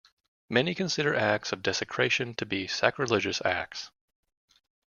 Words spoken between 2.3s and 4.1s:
to be sacrilegious acts.